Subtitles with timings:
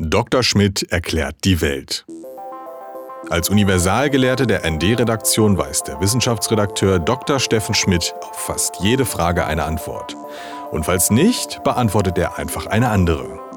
[0.00, 0.44] Dr.
[0.44, 2.06] Schmidt erklärt die Welt.
[3.30, 7.40] Als Universalgelehrte der ND-Redaktion weiß der Wissenschaftsredakteur Dr.
[7.40, 10.16] Steffen Schmidt auf fast jede Frage eine Antwort.
[10.70, 13.47] Und falls nicht, beantwortet er einfach eine andere.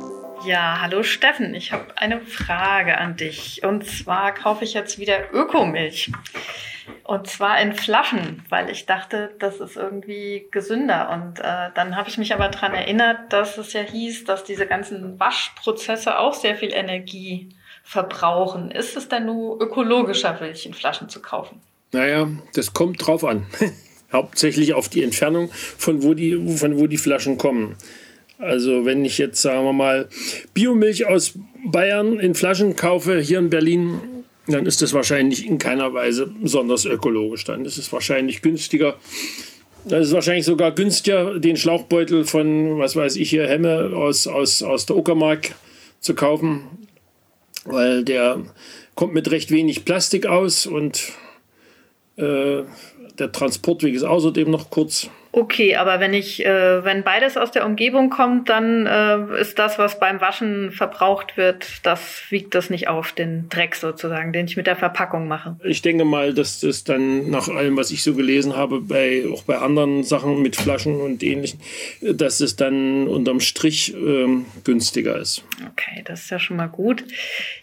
[0.44, 3.62] Ja, hallo Steffen, ich habe eine Frage an dich.
[3.64, 6.12] Und zwar kaufe ich jetzt wieder Ökomilch.
[7.04, 11.12] Und zwar in Flaschen, weil ich dachte, das ist irgendwie gesünder.
[11.12, 14.66] Und äh, dann habe ich mich aber daran erinnert, dass es ja hieß, dass diese
[14.66, 17.50] ganzen Waschprozesse auch sehr viel Energie
[17.84, 18.72] verbrauchen.
[18.72, 21.62] Ist es denn nur ökologischer, Milch in Flaschen zu kaufen?
[21.92, 23.46] Naja, das kommt drauf an.
[24.12, 27.78] Hauptsächlich auf die Entfernung, von wo die, von wo die Flaschen kommen.
[28.42, 30.10] Also wenn ich jetzt, sagen wir mal,
[30.56, 34.00] Biomilch aus Bayern in Flaschen kaufe, hier in Berlin,
[34.48, 37.46] dann ist das wahrscheinlich in keiner Weise besonders ökologisch.
[37.46, 38.96] Dann ist es wahrscheinlich günstiger.
[39.86, 44.64] Das ist wahrscheinlich sogar günstiger, den Schlauchbeutel von, was weiß ich hier, Hemme aus, aus,
[44.64, 45.54] aus der Uckermark
[46.00, 46.64] zu kaufen,
[47.66, 48.42] weil der
[48.96, 51.12] kommt mit recht wenig Plastik aus und
[52.18, 52.64] äh,
[53.18, 55.10] der Transportweg ist außerdem noch kurz.
[55.34, 59.80] Okay, aber wenn ich, äh, wenn beides aus der Umgebung kommt, dann äh, ist das,
[59.80, 64.58] was beim Waschen verbraucht wird, das wiegt das nicht auf, den Dreck sozusagen, den ich
[64.58, 65.56] mit der Verpackung mache.
[65.64, 69.44] Ich denke mal, dass das dann nach allem, was ich so gelesen habe, bei, auch
[69.44, 71.62] bei anderen Sachen mit Flaschen und ähnlichen,
[72.02, 75.46] dass es dann unterm Strich ähm, günstiger ist.
[75.72, 77.06] Okay, das ist ja schon mal gut.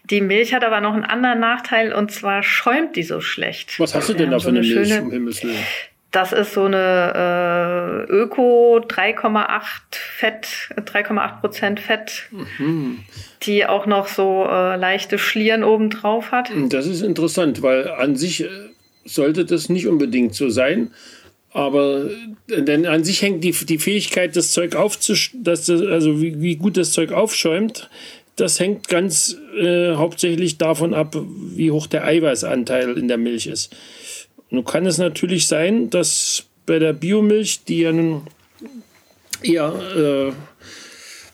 [0.05, 3.79] Die Milch hat aber noch einen anderen Nachteil und zwar schäumt die so schlecht.
[3.79, 5.57] Was hast du denn da für eine, eine Milch, um Himmels Willen?
[6.11, 12.29] Das ist so eine äh, Öko 3,8 Fett, 3,8 Prozent Fett,
[12.59, 13.01] mhm.
[13.43, 16.51] die auch noch so äh, leichte Schlieren oben drauf hat.
[16.71, 18.49] Das ist interessant, weil an sich äh,
[19.05, 20.93] sollte das nicht unbedingt so sein.
[21.53, 22.09] Aber
[22.49, 25.47] äh, denn an sich hängt die, die Fähigkeit, das Zeug aufzuschäumen,
[25.91, 27.91] also wie, wie gut das Zeug aufschäumt,
[28.37, 33.75] das hängt ganz äh, hauptsächlich davon ab, wie hoch der Eiweißanteil in der Milch ist.
[34.51, 38.23] Nun kann es natürlich sein, dass bei der Biomilch, die ja nun
[39.43, 40.33] eher äh,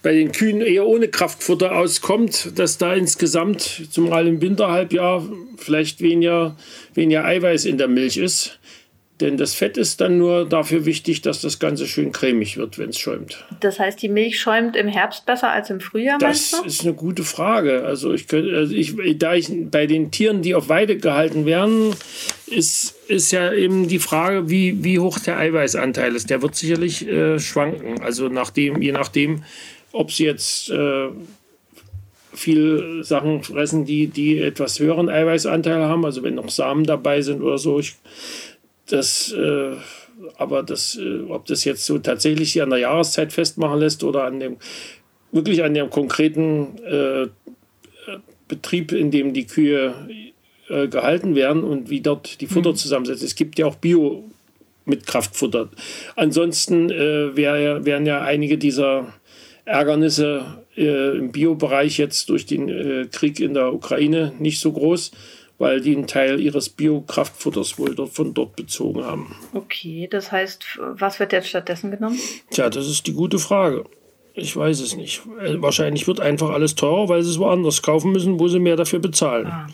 [0.03, 6.56] bei den Kühen eher ohne Kraftfutter auskommt, dass da insgesamt, zumal im Winterhalbjahr, vielleicht weniger,
[6.93, 8.59] weniger Eiweiß in der Milch ist.
[9.21, 12.91] Denn das Fett ist dann nur dafür wichtig, dass das Ganze schön cremig wird, wenn
[12.91, 13.45] es schäumt.
[13.61, 16.19] Das heißt, die Milch schäumt im Herbst besser als im Frühjahr?
[16.19, 17.85] Das ist eine gute Frage.
[17.85, 21.95] Also ich könnte, also ich, da ich bei den Tieren, die auf Weide gehalten werden,
[22.47, 26.29] ist, ist ja eben die Frage, wie, wie hoch der Eiweißanteil ist.
[26.29, 28.03] Der wird sicherlich äh, schwanken.
[28.03, 29.45] Also nachdem, je nachdem,
[29.93, 31.11] ob sie jetzt äh,
[32.33, 37.43] viel Sachen fressen, die, die etwas höheren Eiweißanteil haben, also wenn noch Samen dabei sind
[37.43, 37.79] oder so.
[37.79, 37.95] Ich,
[38.89, 39.77] das, äh,
[40.37, 44.25] aber das, äh, ob das jetzt so tatsächlich sich an der Jahreszeit festmachen lässt oder
[44.25, 44.56] an dem
[45.33, 47.27] wirklich an dem konkreten äh,
[48.47, 49.95] Betrieb, in dem die Kühe
[50.69, 52.77] äh, gehalten werden und wie dort die Futter mhm.
[52.77, 53.22] zusammensetzt.
[53.22, 54.25] Es gibt ja auch Bio
[54.84, 55.71] mit Kraftfutter.
[56.15, 59.12] Ansonsten äh, wär, wären ja einige dieser
[59.65, 65.12] Ärgernisse äh, im Biobereich jetzt durch den äh, Krieg in der Ukraine nicht so groß
[65.59, 69.37] weil die einen Teil ihres Biokraftfutters wohl dort, von dort bezogen haben.
[69.53, 72.19] Okay, das heißt, was wird jetzt stattdessen genommen?
[72.50, 73.84] Tja, das ist die gute Frage.
[74.37, 75.22] Ich weiß es nicht.
[75.41, 78.75] Äh, wahrscheinlich wird einfach alles teurer, weil sie es woanders kaufen müssen, wo sie mehr
[78.75, 79.47] dafür bezahlen.
[79.47, 79.69] Ah.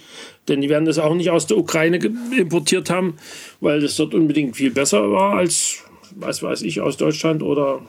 [0.48, 1.98] Denn die werden das auch nicht aus der Ukraine
[2.36, 3.16] importiert haben,
[3.60, 7.80] weil das dort unbedingt viel besser war als, was weiß ich, aus Deutschland oder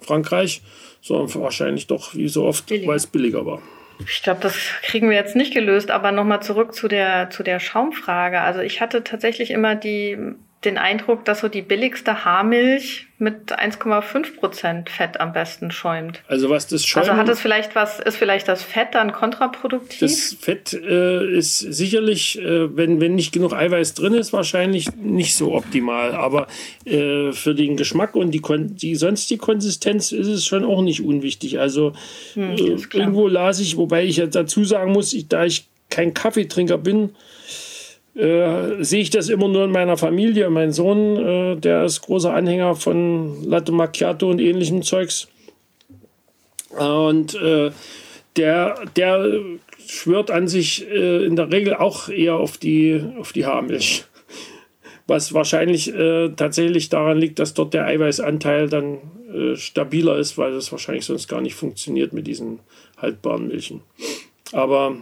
[0.00, 0.62] Frankreich,
[1.02, 3.60] sondern wahrscheinlich doch, wie so oft, weil es billiger war.
[3.98, 7.60] Ich glaube, das kriegen wir jetzt nicht gelöst, aber nochmal zurück zu der, zu der
[7.60, 8.40] Schaumfrage.
[8.40, 10.18] Also ich hatte tatsächlich immer die,
[10.64, 16.22] den Eindruck, dass so die billigste Haarmilch mit 1,5 Prozent Fett am besten schäumt.
[16.26, 17.08] Also was das Schäumen...
[17.08, 20.00] Also hat es vielleicht was, ist vielleicht das Fett dann kontraproduktiv?
[20.00, 25.36] Das Fett äh, ist sicherlich, äh, wenn, wenn nicht genug Eiweiß drin ist, wahrscheinlich nicht
[25.36, 26.12] so optimal.
[26.12, 26.48] Aber
[26.84, 28.42] äh, für den Geschmack und die,
[28.74, 31.60] die sonst die Konsistenz ist es schon auch nicht unwichtig.
[31.60, 31.92] Also
[32.34, 36.14] hm, äh, irgendwo las ich, wobei ich ja dazu sagen muss, ich, da ich kein
[36.14, 37.10] Kaffeetrinker bin,
[38.14, 40.48] äh, sehe ich das immer nur in meiner Familie.
[40.50, 45.28] Mein Sohn, äh, der ist großer Anhänger von Latte Macchiato und ähnlichem Zeugs.
[46.70, 47.70] Und äh,
[48.36, 49.42] der, der
[49.86, 54.04] schwört an sich äh, in der Regel auch eher auf die, auf die Haarmilch.
[55.06, 58.98] Was wahrscheinlich äh, tatsächlich daran liegt, dass dort der Eiweißanteil dann
[59.32, 62.60] äh, stabiler ist, weil das wahrscheinlich sonst gar nicht funktioniert mit diesen
[62.96, 63.82] haltbaren Milchen.
[64.52, 64.96] Aber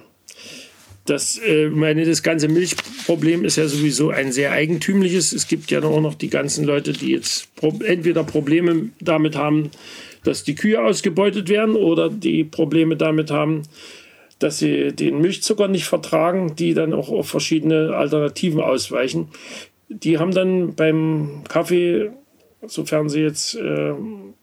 [1.04, 5.32] das, äh, meine, das ganze Milchproblem ist ja sowieso ein sehr eigentümliches.
[5.32, 7.49] Es gibt ja auch noch die ganzen Leute, die jetzt
[7.84, 9.70] entweder Probleme damit haben,
[10.22, 13.62] dass die Kühe ausgebeutet werden oder die Probleme damit haben,
[14.38, 19.28] dass sie den Milchzucker nicht vertragen, die dann auch auf verschiedene Alternativen ausweichen.
[19.88, 22.10] Die haben dann beim Kaffee,
[22.66, 23.93] sofern sie jetzt äh,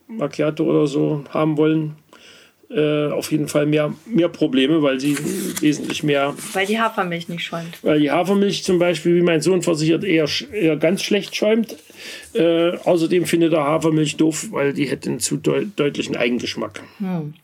[0.06, 1.96] Macchiato oder so haben wollen,
[2.70, 5.18] äh, auf jeden Fall mehr, mehr Probleme, weil sie
[5.60, 6.34] wesentlich mehr.
[6.52, 7.78] Weil die Hafermilch nicht schäumt.
[7.82, 11.76] Weil die Hafermilch zum Beispiel, wie mein Sohn versichert, eher, eher ganz schlecht schäumt.
[12.32, 16.82] Äh, außerdem findet er Hafermilch doof, weil die hätte einen zu deut deutlichen Eigengeschmack.
[16.98, 17.34] Hm.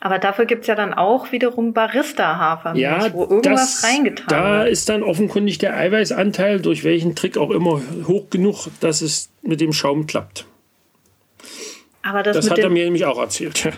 [0.00, 4.36] Aber dafür gibt es ja dann auch wiederum Barista-Hafermilch, ja, wo irgendwas das, reingetan da
[4.36, 4.44] wird.
[4.44, 9.30] Da ist dann offenkundig der Eiweißanteil, durch welchen Trick auch immer, hoch genug, dass es
[9.42, 10.44] mit dem Schaum klappt.
[12.02, 13.72] Aber das, das hat er mir nämlich auch erzählt.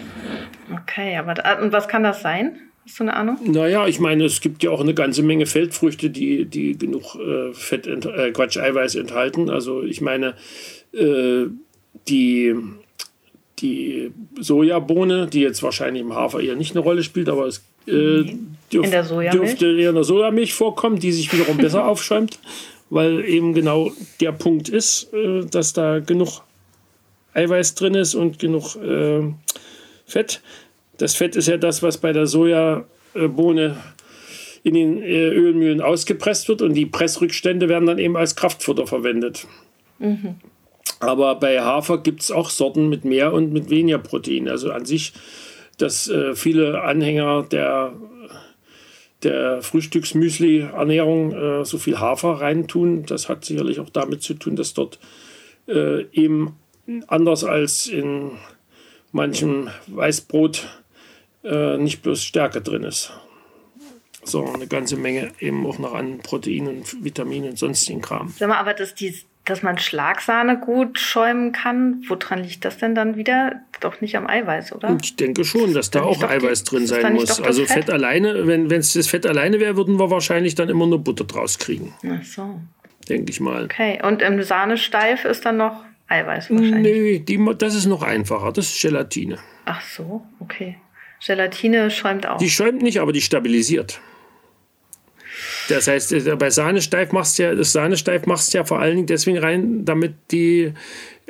[0.73, 2.59] Okay, aber und was kann das sein?
[2.87, 3.39] Hast du eine Ahnung?
[3.45, 7.53] Naja, ich meine, es gibt ja auch eine ganze Menge Feldfrüchte, die, die genug äh,
[7.53, 9.49] Fett, äh, Quatsch, Eiweiß enthalten.
[9.49, 10.35] Also ich meine,
[10.93, 11.47] äh,
[12.09, 12.55] die,
[13.59, 18.25] die Sojabohne, die jetzt wahrscheinlich im Hafer eher nicht eine Rolle spielt, aber es äh,
[18.73, 22.39] dürf, dürfte eher in der Sojamilch vorkommen, die sich wiederum besser aufschäumt,
[22.91, 26.43] weil eben genau der Punkt ist, äh, dass da genug
[27.33, 29.23] Eiweiß drin ist und genug äh,
[30.15, 30.41] Fett.
[30.99, 33.77] Das Fett ist ja das, was bei der Sojabohne
[34.63, 39.49] in den äh, Ölmühlen ausgepresst wird und die Pressrückstände werden dann eben als Kraftfutter verwendet.
[39.99, 40.37] Mhm.
[41.01, 44.49] Aber bei Hafer gibt es auch Sorten mit mehr und mit weniger Protein.
[44.49, 45.13] Also an sich,
[45.79, 47.93] dass äh, viele Anhänger der,
[49.25, 54.75] der Frühstücksmüsli-Ernährung äh, so viel Hafer reintun, das hat sicherlich auch damit zu tun, dass
[54.75, 55.01] dort
[55.67, 56.55] äh, eben
[57.09, 58.31] anders als in
[59.15, 60.83] manchem Weißbrot
[61.45, 63.13] äh, nicht bloß Stärke drin ist,
[64.25, 68.35] sondern eine ganze Menge eben auch noch an Proteinen, Vitaminen und sonstigen Kram.
[68.37, 69.15] Sag mal, aber dass, die,
[69.45, 73.61] dass man Schlagsahne gut schäumen kann, woran liegt das denn dann wieder?
[73.81, 74.97] Doch nicht am Eiweiß, oder?
[75.01, 77.41] Ich denke schon, dass da auch Eiweiß die, drin sein muss.
[77.41, 77.85] Also Fett?
[77.85, 77.91] Fett?
[77.91, 81.59] alleine, wenn es das Fett alleine wäre, würden wir wahrscheinlich dann immer nur Butter draus
[81.59, 81.95] kriegen.
[82.05, 82.61] Ach so.
[83.09, 83.65] Denke ich mal.
[83.67, 85.85] Okay, und im Sahnesteif ist dann noch
[86.15, 86.83] Eiweiß wahrscheinlich.
[86.83, 88.53] Nee, die, das ist noch einfacher.
[88.53, 89.39] Das ist Gelatine.
[89.65, 90.77] Ach so, okay.
[91.25, 92.39] Gelatine schäumt auch.
[92.39, 94.01] Die schäumt nicht, aber die stabilisiert.
[95.69, 98.97] Das heißt, äh, bei Sahnesteif machst du ja, das Sahnesteif machst du ja vor allen
[98.97, 100.73] Dingen deswegen rein, damit die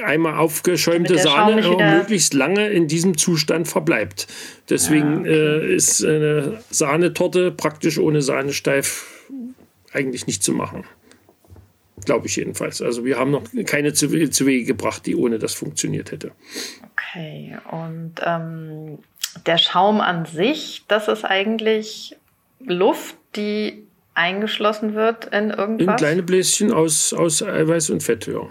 [0.03, 4.27] einmal aufgeschäumte Sahne möglichst lange in diesem Zustand verbleibt.
[4.69, 5.31] Deswegen ah, okay.
[5.31, 9.07] äh, ist eine Sahnetorte praktisch ohne Sahnesteif
[9.93, 10.85] eigentlich nicht zu machen.
[12.05, 12.83] Glaube ich jedenfalls.
[12.83, 16.33] Also wir haben noch keine zu, zu Wege gebracht, die ohne das funktioniert hätte.
[16.93, 18.99] Okay, und ähm,
[19.47, 22.17] der Schaum an sich, das ist eigentlich
[22.61, 23.85] Luft, die
[24.15, 25.87] eingeschlossen wird in irgendwas?
[25.87, 28.49] In kleine Bläschen aus, aus Eiweiß und Fett, ja.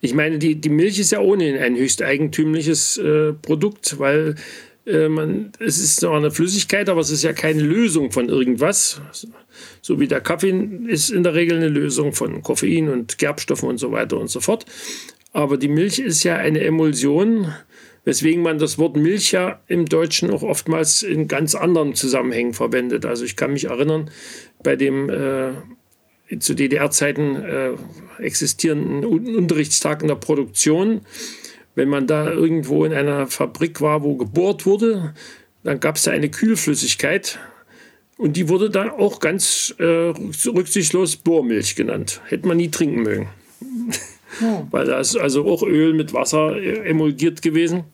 [0.00, 4.34] Ich meine, die, die Milch ist ja ohnehin ein höchst eigentümliches äh, Produkt, weil
[4.86, 9.00] äh, man, es ist zwar eine Flüssigkeit, aber es ist ja keine Lösung von irgendwas.
[9.80, 10.50] So wie der Kaffee
[10.86, 14.40] ist in der Regel eine Lösung von Koffein und Gerbstoffen und so weiter und so
[14.40, 14.66] fort.
[15.32, 17.52] Aber die Milch ist ja eine Emulsion,
[18.04, 23.06] weswegen man das Wort Milch ja im Deutschen auch oftmals in ganz anderen Zusammenhängen verwendet.
[23.06, 24.10] Also ich kann mich erinnern,
[24.62, 25.52] bei dem äh,
[26.38, 27.70] zu DDR-Zeiten äh,
[28.18, 31.02] existierenden Unterrichtstag in der Produktion,
[31.74, 35.14] wenn man da irgendwo in einer Fabrik war, wo gebohrt wurde,
[35.62, 37.38] dann gab es da eine Kühlflüssigkeit
[38.18, 42.20] und die wurde dann auch ganz äh, rücksichtslos Bohrmilch genannt.
[42.26, 43.28] Hätte man nie trinken mögen.
[44.40, 44.66] Ja.
[44.70, 47.84] Weil da ist also auch Öl mit Wasser äh, emulgiert gewesen.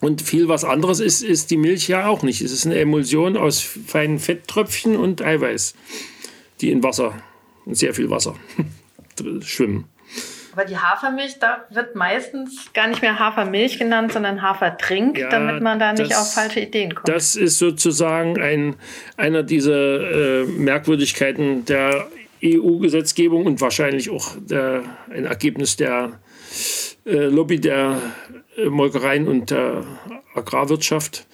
[0.00, 2.40] Und viel was anderes ist, ist die Milch ja auch nicht.
[2.40, 5.74] Es ist eine Emulsion aus feinen Fetttröpfchen und Eiweiß,
[6.60, 7.20] die in Wasser,
[7.66, 8.36] in sehr viel Wasser
[9.40, 9.86] schwimmen.
[10.58, 15.62] Aber die Hafermilch, da wird meistens gar nicht mehr Hafermilch genannt, sondern Hafertrink, ja, damit
[15.62, 17.08] man da nicht das, auf falsche Ideen kommt.
[17.08, 18.74] Das ist sozusagen ein,
[19.16, 22.08] einer dieser äh, Merkwürdigkeiten der
[22.44, 26.18] EU-Gesetzgebung und wahrscheinlich auch der, ein Ergebnis der
[27.06, 28.02] äh, Lobby der
[28.56, 29.84] äh, Molkereien und der
[30.34, 31.28] Agrarwirtschaft,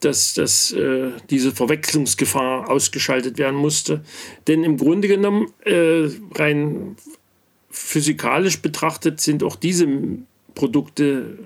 [0.00, 4.02] dass, dass äh, diese Verwechslungsgefahr ausgeschaltet werden musste.
[4.46, 6.96] Denn im Grunde genommen, äh, rein
[7.74, 9.88] physikalisch betrachtet sind auch diese
[10.54, 11.38] Produkte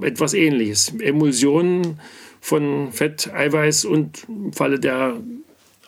[0.00, 0.94] etwas ähnliches.
[0.98, 2.00] Emulsionen
[2.40, 5.20] von Fett, Eiweiß und im Falle der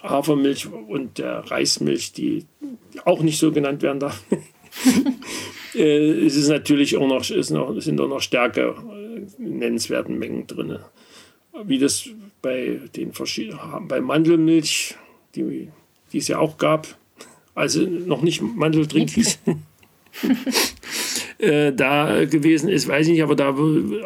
[0.03, 2.45] Hafermilch und der Reismilch, die
[3.07, 4.23] auch nicht so genannt werden darf.
[5.75, 10.47] äh, es ist natürlich auch noch, ist noch, sind auch noch stärker äh, nennenswerten Mengen
[10.47, 10.79] drin.
[11.65, 12.11] Wie das
[12.43, 14.97] bei den verschiedenen, bei Mandelmilch,
[15.35, 15.71] die,
[16.13, 16.99] die es ja auch gab,
[17.55, 19.39] also noch nicht Mandeldrink hieß,
[21.39, 23.55] äh, da gewesen ist, weiß ich nicht, aber da,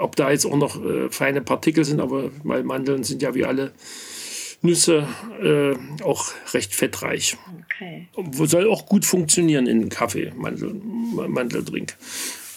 [0.01, 3.45] ob da jetzt auch noch äh, feine Partikel sind, aber weil Mandeln sind ja wie
[3.45, 3.73] alle
[4.61, 5.07] Nüsse
[5.41, 7.37] äh, auch recht fettreich.
[7.65, 8.09] Okay.
[8.47, 11.97] Soll auch gut funktionieren in Kaffee, Mandel, Mandeldrink.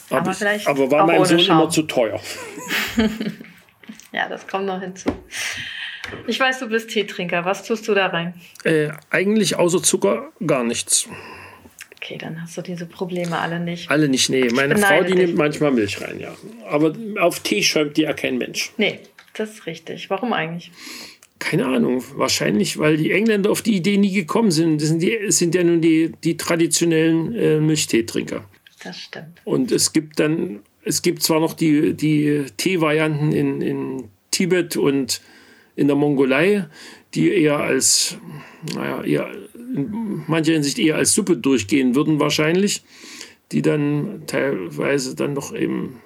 [0.09, 1.61] Aber, vielleicht aber war meinem ohne Sohn Schaum.
[1.61, 2.19] immer zu teuer.
[4.13, 5.09] Ja, das kommt noch hinzu.
[6.27, 7.45] Ich weiß, du bist Teetrinker.
[7.45, 8.33] Was tust du da rein?
[8.63, 11.07] Äh, eigentlich außer Zucker gar nichts.
[11.95, 13.89] Okay, dann hast du diese Probleme alle nicht.
[13.91, 14.49] Alle nicht, nee.
[14.49, 15.27] Meine Frau, die dich.
[15.27, 16.35] nimmt manchmal Milch rein, ja.
[16.67, 18.71] Aber auf Tee schäumt die ja kein Mensch.
[18.77, 18.99] Nee,
[19.35, 20.09] das ist richtig.
[20.09, 20.71] Warum eigentlich?
[21.37, 22.03] Keine Ahnung.
[22.15, 24.81] Wahrscheinlich, weil die Engländer auf die Idee nie gekommen sind.
[24.81, 28.45] Das sind, die, es sind ja nun die, die traditionellen äh, Milchteetrinker.
[28.83, 29.39] Das stimmt.
[29.43, 35.21] Und es gibt dann, es gibt zwar noch die, die Teevarianten in, in Tibet und
[35.75, 36.67] in der Mongolei,
[37.13, 38.17] die eher als,
[38.75, 42.83] naja, eher in mancher Hinsicht eher als Suppe durchgehen würden wahrscheinlich,
[43.51, 46.01] die dann teilweise dann noch eben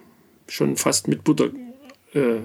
[0.48, 1.50] schon fast mit Butter
[2.14, 2.40] äh,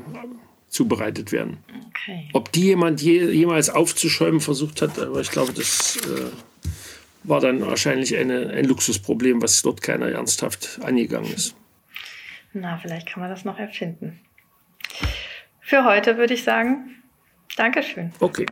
[0.69, 1.59] zubereitet werden.
[1.89, 2.29] Okay.
[2.33, 6.31] Ob die jemand je, jemals aufzuschäumen versucht hat, aber ich glaube, das äh,
[7.25, 11.55] war dann wahrscheinlich eine, ein Luxusproblem, was dort keiner ernsthaft angegangen ist.
[12.53, 14.21] Na, vielleicht kann man das noch erfinden.
[15.61, 16.97] Für heute würde ich sagen,
[17.57, 18.13] Dankeschön.
[18.21, 18.47] Okay.